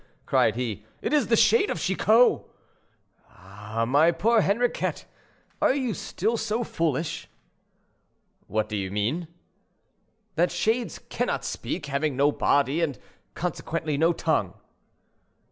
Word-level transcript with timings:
cried 0.25 0.55
he; 0.55 0.83
"it 1.03 1.13
is 1.13 1.27
the 1.27 1.35
shade 1.35 1.69
of 1.69 1.79
Chicot." 1.79 2.41
"Ah! 3.29 3.85
my 3.87 4.09
poor 4.09 4.41
Henriquet, 4.41 5.05
are 5.61 5.75
you 5.75 5.93
still 5.93 6.37
so 6.37 6.63
foolish?" 6.63 7.27
"What 8.47 8.67
do 8.67 8.75
you 8.75 8.89
mean?" 8.89 9.27
"That 10.33 10.51
shades 10.51 10.97
cannot 10.97 11.45
speak, 11.45 11.85
having 11.85 12.17
no 12.17 12.31
body, 12.31 12.81
and 12.81 12.97
consequently 13.35 13.95
no 13.95 14.11
tongue." 14.11 14.55